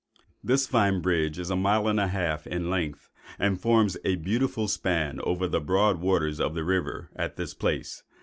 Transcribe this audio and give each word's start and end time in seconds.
This 0.43 0.65
fine 0.65 0.99
bridge 0.99 1.37
is 1.37 1.51
a 1.51 1.55
mile 1.55 1.87
and 1.87 1.99
a 1.99 2.07
half 2.07 2.47
in 2.47 2.71
length, 2.71 3.11
and 3.37 3.61
forms 3.61 3.97
a 4.03 4.15
beautiful 4.15 4.67
span 4.67 5.19
over 5.23 5.47
the 5.47 5.61
broad 5.61 5.99
waters 6.01 6.39
of 6.39 6.55
the 6.55 6.63
river 6.63 7.11
at 7.15 7.35
this 7.35 7.53
place. 7.53 8.01